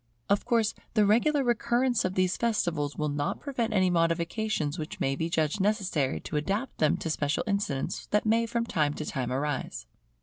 [0.31, 5.15] Of course the regular recurrence of these festivals will not prevent any modifications which may
[5.15, 9.31] be judged necessary to adapt them to special incidents that may from time to time
[9.31, 9.85] arise.